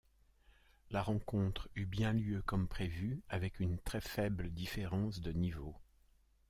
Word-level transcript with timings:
La 0.89 1.03
rencontre 1.03 1.69
eut 1.75 1.85
bien 1.85 2.11
lieu 2.11 2.41
comme 2.47 2.67
prévu, 2.67 3.21
avec 3.29 3.59
une 3.59 3.77
très 3.77 4.01
faible 4.01 4.49
différence 4.49 5.21
de 5.21 5.31
niveau. 5.31 5.75